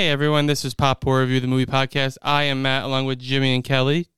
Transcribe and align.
Hey 0.00 0.08
everyone, 0.08 0.46
this 0.46 0.64
is 0.64 0.72
Pop 0.72 1.02
Poor 1.02 1.20
Review, 1.20 1.40
the 1.40 1.46
movie 1.46 1.66
podcast. 1.66 2.16
I 2.22 2.44
am 2.44 2.62
Matt, 2.62 2.84
along 2.84 3.04
with 3.04 3.18
Jimmy 3.18 3.54
and 3.54 3.62
Kelly. 3.62 4.08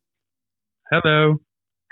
Hello. 0.92 1.40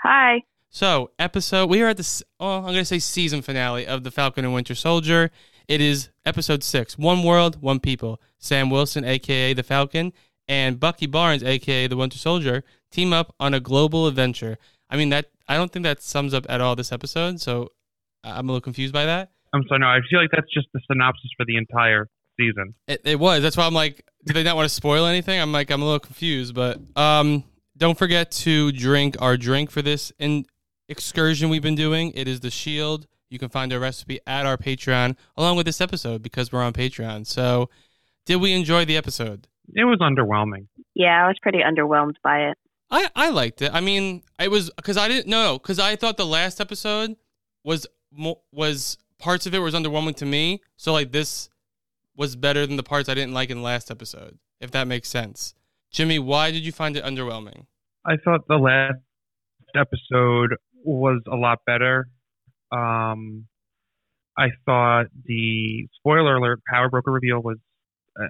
Hi. 0.01 0.43
So, 0.69 1.11
episode 1.19 1.69
we 1.69 1.81
are 1.81 1.89
at 1.89 1.97
the 1.97 2.23
oh, 2.39 2.59
I'm 2.59 2.63
going 2.63 2.75
to 2.75 2.85
say 2.85 2.99
season 2.99 3.41
finale 3.41 3.85
of 3.85 4.05
The 4.05 4.09
Falcon 4.09 4.45
and 4.45 4.53
Winter 4.53 4.75
Soldier. 4.75 5.29
It 5.67 5.81
is 5.81 6.09
episode 6.25 6.63
six. 6.63 6.97
One 6.97 7.21
world, 7.23 7.61
one 7.61 7.81
people. 7.81 8.21
Sam 8.37 8.69
Wilson, 8.69 9.03
aka 9.03 9.53
the 9.53 9.61
Falcon, 9.61 10.13
and 10.47 10.79
Bucky 10.79 11.05
Barnes, 11.05 11.43
aka 11.43 11.87
the 11.87 11.97
Winter 11.97 12.17
Soldier, 12.17 12.63
team 12.91 13.11
up 13.11 13.35
on 13.41 13.53
a 13.53 13.59
global 13.59 14.07
adventure. 14.07 14.57
I 14.89 14.95
mean 14.95 15.09
that 15.09 15.31
I 15.49 15.57
don't 15.57 15.69
think 15.69 15.83
that 15.83 16.01
sums 16.01 16.33
up 16.33 16.45
at 16.47 16.61
all 16.61 16.77
this 16.77 16.93
episode. 16.93 17.41
So 17.41 17.67
I'm 18.23 18.47
a 18.47 18.53
little 18.53 18.61
confused 18.61 18.93
by 18.93 19.03
that. 19.03 19.31
I'm 19.51 19.63
sorry. 19.67 19.81
No, 19.81 19.87
I 19.87 19.99
feel 20.09 20.21
like 20.21 20.31
that's 20.31 20.47
just 20.53 20.67
the 20.73 20.79
synopsis 20.89 21.31
for 21.35 21.45
the 21.45 21.57
entire 21.57 22.07
season. 22.41 22.73
It, 22.87 23.01
it 23.03 23.19
was. 23.19 23.43
That's 23.43 23.57
why 23.57 23.65
I'm 23.65 23.73
like, 23.73 24.03
do 24.25 24.33
they 24.33 24.43
not 24.43 24.55
want 24.55 24.67
to 24.67 24.73
spoil 24.73 25.05
anything? 25.05 25.39
I'm 25.39 25.51
like, 25.51 25.69
I'm 25.69 25.81
a 25.81 25.85
little 25.85 25.99
confused. 25.99 26.55
But 26.55 26.79
um, 26.95 27.43
don't 27.77 27.97
forget 27.97 28.31
to 28.31 28.71
drink 28.71 29.15
our 29.19 29.37
drink 29.37 29.71
for 29.71 29.81
this 29.81 30.11
in 30.19 30.45
excursion 30.89 31.49
we've 31.49 31.61
been 31.61 31.75
doing. 31.75 32.11
It 32.15 32.27
is 32.27 32.39
the 32.39 32.51
Shield. 32.51 33.07
You 33.29 33.39
can 33.39 33.49
find 33.49 33.71
our 33.71 33.79
recipe 33.79 34.19
at 34.27 34.45
our 34.45 34.57
Patreon 34.57 35.15
along 35.37 35.55
with 35.55 35.65
this 35.65 35.79
episode 35.79 36.21
because 36.21 36.51
we're 36.51 36.61
on 36.61 36.73
Patreon. 36.73 37.25
So, 37.25 37.69
did 38.25 38.37
we 38.37 38.51
enjoy 38.51 38.85
the 38.85 38.97
episode? 38.97 39.47
It 39.73 39.85
was 39.85 39.99
underwhelming. 39.99 40.67
Yeah, 40.93 41.23
I 41.23 41.27
was 41.27 41.37
pretty 41.41 41.59
underwhelmed 41.59 42.15
by 42.23 42.49
it. 42.49 42.57
I, 42.89 43.09
I 43.15 43.29
liked 43.29 43.61
it. 43.61 43.71
I 43.73 43.79
mean, 43.79 44.21
it 44.37 44.51
was 44.51 44.69
because 44.75 44.97
I 44.97 45.07
didn't 45.07 45.27
know 45.27 45.57
because 45.57 45.79
I 45.79 45.95
thought 45.95 46.17
the 46.17 46.25
last 46.25 46.59
episode 46.59 47.15
was 47.63 47.87
was 48.51 48.97
parts 49.17 49.45
of 49.45 49.53
it 49.55 49.59
was 49.59 49.73
underwhelming 49.73 50.15
to 50.17 50.25
me. 50.25 50.61
So 50.75 50.91
like 50.91 51.13
this 51.13 51.49
was 52.21 52.35
better 52.35 52.67
than 52.67 52.77
the 52.77 52.83
parts 52.83 53.09
I 53.09 53.15
didn't 53.15 53.33
like 53.33 53.49
in 53.49 53.57
the 53.57 53.63
last 53.63 53.89
episode. 53.89 54.37
If 54.59 54.69
that 54.71 54.87
makes 54.87 55.09
sense, 55.09 55.55
Jimmy, 55.89 56.19
why 56.19 56.51
did 56.51 56.63
you 56.63 56.71
find 56.71 56.95
it 56.95 57.03
underwhelming? 57.03 57.65
I 58.05 58.17
thought 58.23 58.47
the 58.47 58.57
last 58.57 59.01
episode 59.75 60.55
was 60.83 61.23
a 61.27 61.35
lot 61.35 61.65
better. 61.65 62.09
Um, 62.71 63.47
I 64.37 64.49
thought 64.67 65.07
the 65.25 65.87
spoiler 65.95 66.35
alert 66.35 66.61
power 66.71 66.89
broker 66.89 67.11
reveal 67.11 67.41
was 67.41 67.57
uh, 68.15 68.27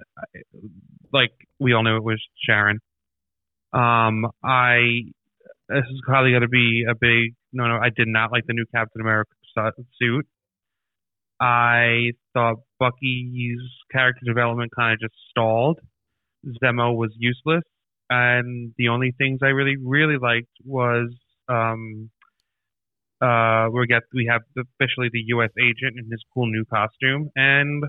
like 1.12 1.32
we 1.60 1.74
all 1.74 1.82
knew 1.82 1.98
it 1.98 2.02
was 2.02 2.20
Sharon. 2.46 2.80
Um, 3.74 4.26
I 4.42 5.02
this 5.68 5.84
is 5.84 6.00
probably 6.06 6.30
going 6.30 6.42
to 6.42 6.48
be 6.48 6.86
a 6.90 6.94
big 6.94 7.34
no 7.52 7.68
no. 7.68 7.76
I 7.76 7.90
did 7.94 8.08
not 8.08 8.32
like 8.32 8.46
the 8.46 8.54
new 8.54 8.64
Captain 8.74 9.02
America 9.02 9.32
su- 9.54 9.84
suit. 10.00 10.26
I 11.42 12.12
thought 12.34 12.58
Bucky's 12.78 13.58
character 13.90 14.24
development 14.24 14.70
kind 14.76 14.94
of 14.94 15.00
just 15.00 15.14
stalled. 15.30 15.80
Zemo 16.62 16.94
was 16.96 17.10
useless, 17.16 17.64
and 18.08 18.72
the 18.78 18.88
only 18.88 19.12
things 19.18 19.40
I 19.42 19.48
really 19.48 19.76
really 19.76 20.18
liked 20.18 20.52
was 20.64 21.10
um, 21.48 22.10
uh, 23.20 23.68
we 23.72 23.86
get 23.88 24.02
we 24.14 24.28
have 24.30 24.42
officially 24.56 25.08
the 25.12 25.22
U.S. 25.28 25.50
agent 25.58 25.98
in 25.98 26.08
his 26.10 26.22
cool 26.32 26.46
new 26.46 26.64
costume, 26.64 27.30
and 27.34 27.84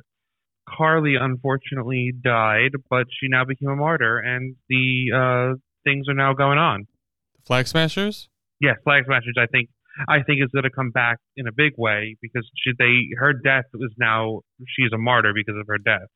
Karli 0.68 1.16
unfortunately 1.20 2.12
died, 2.24 2.72
but 2.90 3.06
she 3.20 3.28
now 3.28 3.46
became 3.46 3.70
a 3.70 3.76
martyr, 3.76 4.18
and 4.18 4.56
the 4.68 5.12
uh, 5.14 5.58
things 5.84 6.10
are 6.10 6.16
now 6.16 6.34
going 6.34 6.58
on. 6.58 6.88
The 7.36 7.42
flag 7.46 7.68
Smashers. 7.68 8.30
Yes, 8.60 8.78
Flag 8.84 9.04
Smashers. 9.06 9.36
I 9.38 9.46
think 9.46 9.70
I 10.08 10.24
think 10.24 10.42
is 10.44 10.50
going 10.52 10.64
to 10.64 10.70
come 10.70 10.90
back 10.90 11.18
in 11.38 11.48
a 11.48 11.52
big 11.52 11.74
way 11.78 12.16
because 12.22 12.50
she 12.56 12.72
they 12.78 13.16
her 13.18 13.34
death 13.34 13.66
was 13.74 13.92
now 13.98 14.42
she's 14.76 14.92
a 14.94 14.98
martyr 14.98 15.34
because 15.34 15.56
of 15.60 15.68
her 15.68 15.78
death. 15.78 16.08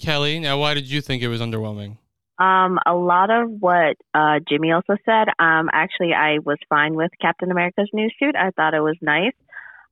Kelly, 0.00 0.40
now 0.40 0.58
why 0.58 0.74
did 0.74 0.90
you 0.90 1.00
think 1.00 1.22
it 1.22 1.28
was 1.28 1.40
underwhelming? 1.40 1.98
Um, 2.38 2.78
a 2.86 2.94
lot 2.94 3.30
of 3.30 3.50
what 3.60 3.96
uh, 4.14 4.40
Jimmy 4.48 4.72
also 4.72 4.96
said. 5.04 5.28
Um, 5.38 5.68
actually, 5.72 6.14
I 6.14 6.38
was 6.38 6.56
fine 6.70 6.94
with 6.94 7.10
Captain 7.20 7.50
America's 7.50 7.90
new 7.92 8.08
suit. 8.18 8.34
I 8.34 8.50
thought 8.50 8.72
it 8.72 8.80
was 8.80 8.96
nice. 9.02 9.34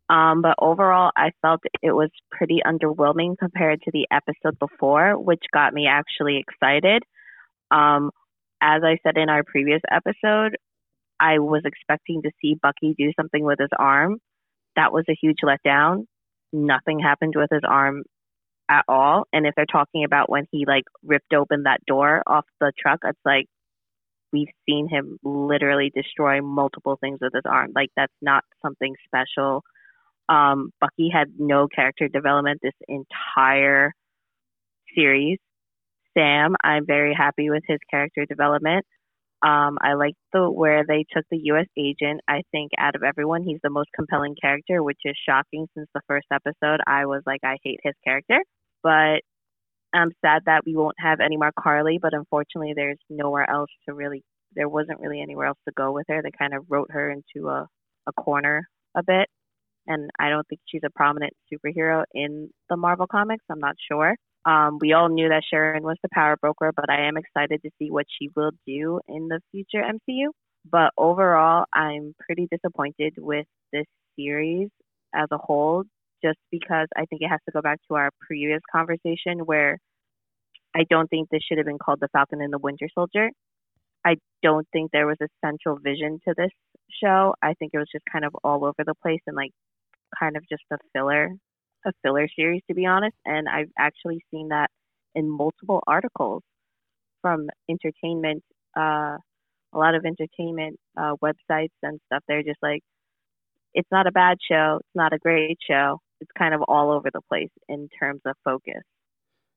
Um, 0.08 0.40
but 0.40 0.54
overall, 0.58 1.10
I 1.14 1.32
felt 1.42 1.60
it 1.82 1.92
was 1.92 2.08
pretty 2.30 2.60
underwhelming 2.66 3.36
compared 3.38 3.82
to 3.82 3.90
the 3.92 4.06
episode 4.10 4.58
before, 4.58 5.18
which 5.18 5.42
got 5.52 5.74
me 5.74 5.86
actually 5.86 6.38
excited. 6.38 7.02
Um, 7.70 8.10
as 8.62 8.82
I 8.82 8.98
said 9.02 9.18
in 9.18 9.28
our 9.28 9.42
previous 9.44 9.82
episode, 9.90 10.56
I 11.20 11.38
was 11.38 11.62
expecting 11.64 12.22
to 12.22 12.30
see 12.40 12.56
Bucky 12.60 12.94
do 12.96 13.12
something 13.18 13.44
with 13.44 13.58
his 13.58 13.70
arm. 13.78 14.18
That 14.76 14.92
was 14.92 15.04
a 15.08 15.16
huge 15.20 15.38
letdown. 15.44 16.04
Nothing 16.52 17.00
happened 17.00 17.34
with 17.36 17.50
his 17.52 17.62
arm 17.68 18.04
at 18.70 18.84
all. 18.88 19.24
And 19.32 19.46
if 19.46 19.54
they're 19.56 19.66
talking 19.66 20.04
about 20.04 20.30
when 20.30 20.46
he 20.50 20.64
like 20.66 20.84
ripped 21.02 21.32
open 21.34 21.64
that 21.64 21.84
door 21.86 22.22
off 22.26 22.44
the 22.60 22.72
truck, 22.78 23.00
it's 23.04 23.18
like 23.24 23.46
we've 24.32 24.48
seen 24.68 24.88
him 24.88 25.18
literally 25.22 25.90
destroy 25.94 26.40
multiple 26.40 26.98
things 27.00 27.18
with 27.20 27.32
his 27.34 27.44
arm. 27.46 27.72
Like 27.74 27.90
that's 27.96 28.12
not 28.20 28.44
something 28.62 28.94
special. 29.06 29.62
Um, 30.28 30.70
Bucky 30.80 31.08
had 31.12 31.28
no 31.38 31.68
character 31.68 32.08
development 32.08 32.60
this 32.62 32.74
entire 32.86 33.92
series. 34.94 35.38
Sam, 36.16 36.54
I'm 36.62 36.86
very 36.86 37.14
happy 37.14 37.50
with 37.50 37.62
his 37.66 37.78
character 37.90 38.26
development. 38.26 38.84
Um, 39.42 39.78
I 39.80 39.94
like 39.94 40.14
the 40.32 40.50
where 40.50 40.84
they 40.86 41.04
took 41.14 41.24
the 41.30 41.38
U.S. 41.44 41.66
agent. 41.78 42.20
I 42.28 42.42
think 42.52 42.72
out 42.78 42.96
of 42.96 43.02
everyone, 43.04 43.42
he's 43.44 43.60
the 43.62 43.70
most 43.70 43.88
compelling 43.94 44.34
character, 44.40 44.82
which 44.82 44.98
is 45.04 45.16
shocking. 45.28 45.66
Since 45.76 45.88
the 45.94 46.00
first 46.08 46.26
episode, 46.32 46.80
I 46.86 47.06
was 47.06 47.22
like, 47.26 47.40
I 47.44 47.56
hate 47.64 47.80
his 47.84 47.94
character, 48.04 48.40
but 48.82 49.20
I'm 49.94 50.12
sad 50.24 50.42
that 50.46 50.62
we 50.66 50.76
won't 50.76 50.96
have 51.00 51.20
any 51.20 51.36
more 51.36 51.52
Karli. 51.58 51.98
But 52.00 52.14
unfortunately, 52.14 52.72
there's 52.76 52.98
nowhere 53.10 53.48
else 53.50 53.70
to 53.88 53.94
really. 53.94 54.22
There 54.54 54.68
wasn't 54.68 55.00
really 55.00 55.20
anywhere 55.20 55.46
else 55.46 55.58
to 55.68 55.72
go 55.76 55.92
with 55.92 56.06
her. 56.08 56.22
They 56.22 56.30
kind 56.38 56.54
of 56.54 56.64
wrote 56.68 56.90
her 56.92 57.10
into 57.10 57.48
a 57.48 57.66
a 58.08 58.12
corner 58.14 58.66
a 58.96 59.02
bit, 59.02 59.28
and 59.86 60.10
I 60.20 60.30
don't 60.30 60.46
think 60.48 60.60
she's 60.66 60.82
a 60.84 60.90
prominent 60.90 61.32
superhero 61.52 62.04
in 62.14 62.50
the 62.70 62.76
Marvel 62.76 63.06
comics. 63.06 63.44
I'm 63.50 63.60
not 63.60 63.76
sure. 63.90 64.16
Um, 64.48 64.78
we 64.80 64.94
all 64.94 65.10
knew 65.10 65.28
that 65.28 65.42
Sharon 65.50 65.82
was 65.82 65.98
the 66.02 66.08
power 66.10 66.38
broker, 66.40 66.72
but 66.74 66.88
I 66.88 67.06
am 67.06 67.18
excited 67.18 67.60
to 67.62 67.70
see 67.78 67.90
what 67.90 68.06
she 68.18 68.30
will 68.34 68.52
do 68.66 68.98
in 69.06 69.28
the 69.28 69.40
future 69.52 69.82
MCU. 69.84 70.28
But 70.70 70.90
overall, 70.96 71.66
I'm 71.74 72.14
pretty 72.18 72.48
disappointed 72.50 73.12
with 73.18 73.44
this 73.74 73.84
series 74.16 74.70
as 75.14 75.26
a 75.30 75.36
whole, 75.36 75.84
just 76.24 76.38
because 76.50 76.88
I 76.96 77.04
think 77.04 77.20
it 77.20 77.28
has 77.28 77.40
to 77.46 77.52
go 77.52 77.60
back 77.60 77.78
to 77.88 77.96
our 77.96 78.10
previous 78.26 78.62
conversation 78.72 79.40
where 79.40 79.78
I 80.74 80.84
don't 80.88 81.08
think 81.08 81.28
this 81.28 81.42
should 81.46 81.58
have 81.58 81.66
been 81.66 81.78
called 81.78 82.00
The 82.00 82.08
Falcon 82.08 82.40
and 82.40 82.52
the 82.52 82.58
Winter 82.58 82.88
Soldier. 82.94 83.28
I 84.06 84.16
don't 84.42 84.66
think 84.72 84.92
there 84.92 85.06
was 85.06 85.18
a 85.20 85.28
central 85.44 85.76
vision 85.76 86.20
to 86.26 86.32
this 86.38 86.50
show. 87.02 87.34
I 87.42 87.52
think 87.58 87.72
it 87.74 87.78
was 87.78 87.88
just 87.92 88.04
kind 88.10 88.24
of 88.24 88.34
all 88.42 88.64
over 88.64 88.82
the 88.86 88.94
place 89.02 89.20
and 89.26 89.36
like 89.36 89.52
kind 90.18 90.38
of 90.38 90.42
just 90.48 90.62
a 90.72 90.78
filler 90.94 91.32
a 91.88 91.92
filler 92.02 92.28
series 92.36 92.62
to 92.68 92.74
be 92.74 92.86
honest 92.86 93.16
and 93.24 93.48
i've 93.48 93.70
actually 93.78 94.20
seen 94.30 94.48
that 94.48 94.70
in 95.14 95.28
multiple 95.28 95.82
articles 95.86 96.42
from 97.22 97.48
entertainment 97.68 98.42
uh 98.76 99.16
a 99.74 99.78
lot 99.78 99.94
of 99.94 100.04
entertainment 100.04 100.76
uh 100.96 101.14
websites 101.22 101.76
and 101.82 101.98
stuff 102.06 102.22
they're 102.28 102.42
just 102.42 102.62
like 102.62 102.82
it's 103.74 103.88
not 103.90 104.06
a 104.06 104.12
bad 104.12 104.38
show 104.50 104.76
it's 104.80 104.94
not 104.94 105.12
a 105.12 105.18
great 105.18 105.58
show 105.68 105.98
it's 106.20 106.30
kind 106.38 106.54
of 106.54 106.62
all 106.68 106.90
over 106.90 107.10
the 107.12 107.20
place 107.28 107.50
in 107.68 107.88
terms 107.98 108.20
of 108.26 108.34
focus 108.44 108.82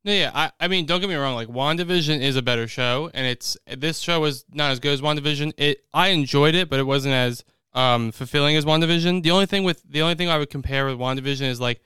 No, 0.03 0.11
yeah, 0.13 0.31
I, 0.33 0.51
I 0.59 0.67
mean, 0.67 0.85
don't 0.87 0.99
get 0.99 1.09
me 1.09 1.15
wrong. 1.15 1.35
Like, 1.35 1.47
WandaVision 1.47 2.21
is 2.21 2.35
a 2.35 2.41
better 2.41 2.67
show, 2.67 3.11
and 3.13 3.27
it's 3.27 3.55
this 3.67 3.99
show 3.99 4.19
was 4.19 4.45
not 4.51 4.71
as 4.71 4.79
good 4.79 4.93
as 4.93 5.01
WandaVision. 5.01 5.53
It, 5.57 5.83
I 5.93 6.07
enjoyed 6.09 6.55
it, 6.55 6.69
but 6.69 6.79
it 6.79 6.87
wasn't 6.87 7.13
as 7.13 7.43
um 7.73 8.11
fulfilling 8.11 8.55
as 8.55 8.65
WandaVision. 8.65 9.23
The 9.23 9.31
only 9.31 9.45
thing 9.45 9.63
with 9.63 9.83
the 9.83 10.01
only 10.01 10.15
thing 10.15 10.29
I 10.29 10.37
would 10.39 10.49
compare 10.49 10.85
with 10.87 10.97
WandaVision 10.97 11.47
is 11.47 11.59
like 11.61 11.81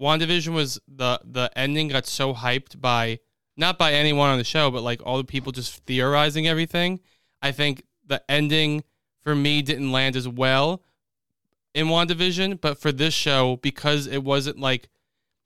WandaVision 0.00 0.54
was 0.54 0.80
the 0.88 1.20
the 1.24 1.50
ending 1.56 1.88
got 1.88 2.06
so 2.06 2.32
hyped 2.34 2.80
by 2.80 3.18
not 3.56 3.78
by 3.78 3.92
anyone 3.92 4.30
on 4.30 4.38
the 4.38 4.44
show, 4.44 4.70
but 4.70 4.82
like 4.82 5.00
all 5.04 5.18
the 5.18 5.24
people 5.24 5.52
just 5.52 5.84
theorizing 5.84 6.48
everything. 6.48 7.00
I 7.42 7.52
think 7.52 7.84
the 8.06 8.22
ending 8.30 8.82
for 9.22 9.34
me 9.34 9.60
didn't 9.60 9.92
land 9.92 10.16
as 10.16 10.26
well 10.26 10.82
in 11.74 11.86
WandaVision, 11.88 12.60
but 12.60 12.78
for 12.78 12.90
this 12.90 13.14
show, 13.14 13.56
because 13.56 14.06
it 14.06 14.24
wasn't 14.24 14.58
like 14.58 14.88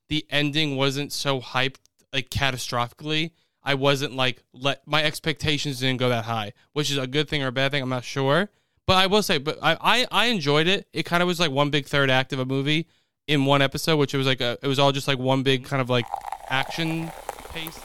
the 0.08 0.24
ending 0.30 0.76
wasn't 0.76 1.12
so 1.12 1.40
hyped 1.40 1.78
like 2.12 2.30
catastrophically, 2.30 3.32
I 3.62 3.74
wasn't 3.74 4.14
like 4.14 4.42
let 4.52 4.86
my 4.86 5.02
expectations 5.02 5.80
didn't 5.80 5.98
go 5.98 6.08
that 6.10 6.26
high, 6.26 6.52
which 6.72 6.90
is 6.90 6.98
a 6.98 7.08
good 7.08 7.28
thing 7.28 7.42
or 7.42 7.48
a 7.48 7.52
bad 7.52 7.72
thing, 7.72 7.82
I'm 7.82 7.88
not 7.88 8.04
sure. 8.04 8.50
But 8.86 8.98
I 8.98 9.06
will 9.06 9.22
say, 9.22 9.38
but 9.38 9.58
I 9.60 9.76
I, 9.80 10.06
I 10.12 10.26
enjoyed 10.26 10.68
it. 10.68 10.86
It 10.92 11.04
kind 11.04 11.22
of 11.22 11.26
was 11.26 11.40
like 11.40 11.50
one 11.50 11.70
big 11.70 11.86
third 11.86 12.08
act 12.08 12.32
of 12.32 12.38
a 12.38 12.44
movie 12.44 12.86
in 13.26 13.44
one 13.44 13.62
episode, 13.62 13.96
which 13.96 14.14
it 14.14 14.18
was 14.18 14.26
like 14.26 14.40
a 14.40 14.58
it 14.62 14.66
was 14.66 14.78
all 14.78 14.92
just 14.92 15.08
like 15.08 15.18
one 15.18 15.42
big 15.42 15.64
kind 15.64 15.80
of 15.80 15.90
like 15.90 16.04
action 16.48 17.10
pace. 17.50 17.80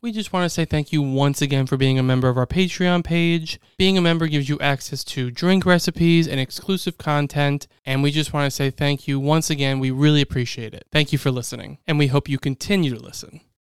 We 0.00 0.12
just 0.12 0.32
want 0.32 0.44
to 0.44 0.48
say 0.48 0.64
thank 0.64 0.92
you 0.92 1.02
once 1.02 1.42
again 1.42 1.66
for 1.66 1.76
being 1.76 1.98
a 1.98 2.04
member 2.04 2.28
of 2.28 2.38
our 2.38 2.46
Patreon 2.46 3.02
page. 3.02 3.58
Being 3.78 3.98
a 3.98 4.00
member 4.00 4.28
gives 4.28 4.48
you 4.48 4.56
access 4.60 5.02
to 5.04 5.32
drink 5.32 5.66
recipes 5.66 6.28
and 6.28 6.38
exclusive 6.38 6.98
content, 6.98 7.66
and 7.84 8.00
we 8.00 8.12
just 8.12 8.32
want 8.32 8.46
to 8.46 8.50
say 8.54 8.70
thank 8.70 9.08
you 9.08 9.18
once 9.18 9.50
again. 9.50 9.80
We 9.80 9.90
really 9.90 10.20
appreciate 10.22 10.72
it. 10.72 10.86
Thank 10.92 11.12
you 11.12 11.18
for 11.18 11.32
listening, 11.32 11.78
and 11.84 11.98
we 11.98 12.06
hope 12.06 12.28
you 12.28 12.38
continue 12.38 12.94
to 12.94 13.00
listen. 13.00 13.40